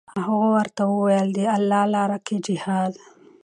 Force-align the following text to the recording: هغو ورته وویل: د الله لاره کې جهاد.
هغو 0.23 0.39
ورته 0.57 0.81
وویل: 0.87 1.29
د 1.33 1.39
الله 1.55 1.83
لاره 1.95 2.17
کې 2.25 2.35
جهاد. 2.47 2.93